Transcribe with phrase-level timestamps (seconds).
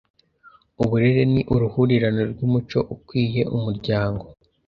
[0.81, 4.23] Uburere ni uruhurirane rw’umuco ukwiye umuryango